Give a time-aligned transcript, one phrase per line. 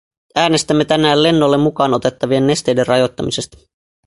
[0.35, 3.57] Äänestämme tänään lennolle mukaan otettavien nesteiden rajoittamisesta.